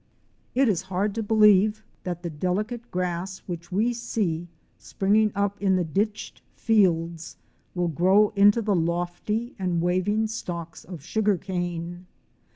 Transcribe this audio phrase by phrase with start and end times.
[0.55, 4.47] It is hard to believe that the delicate grass which we see
[4.79, 7.37] springing up in the ditched fields
[7.75, 12.07] will grow into the lofty and waving stalks of sugar cane.